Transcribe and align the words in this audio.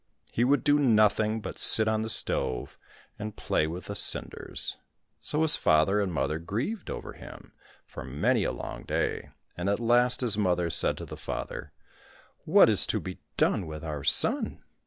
He 0.31 0.43
would 0.43 0.63
do 0.63 0.79
nothing 0.79 1.41
but 1.41 1.59
sit 1.59 1.87
on 1.87 2.01
the 2.01 2.09
stove 2.09 2.75
and 3.19 3.35
play 3.37 3.67
with 3.67 3.85
the 3.85 3.95
cinders. 3.95 4.77
So 5.19 5.43
his 5.43 5.55
father 5.57 6.01
and 6.01 6.11
mother 6.11 6.39
grieved 6.39 6.89
over 6.89 7.13
him 7.13 7.53
for 7.85 8.03
many 8.03 8.43
a 8.43 8.51
long 8.51 8.81
day, 8.83 9.29
and 9.55 9.69
at 9.69 9.79
last 9.79 10.21
his 10.21 10.39
mother 10.39 10.71
said 10.71 10.97
to 10.97 11.05
his 11.05 11.19
father," 11.19 11.71
What 12.45 12.67
is 12.67 12.87
to 12.87 12.99
be 12.99 13.19
done 13.37 13.67
with 13.67 13.83
our 13.83 14.03
son 14.03 14.63